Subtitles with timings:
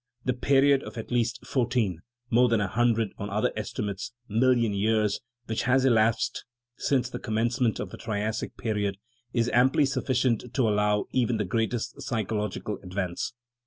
[0.25, 1.99] The pe riod of at least fourteen
[2.31, 6.43] (more than a hundred, on other estimates) million years, which has elapsed
[6.75, 8.97] since the commencement of the Triassic period,
[9.31, 13.33] is amply suffi cient to allow even the greatest psychological advance.